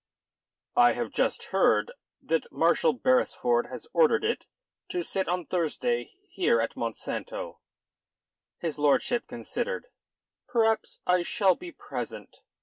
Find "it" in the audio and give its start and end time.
4.23-4.47